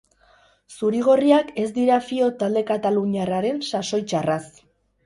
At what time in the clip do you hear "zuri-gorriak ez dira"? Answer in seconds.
0.75-2.01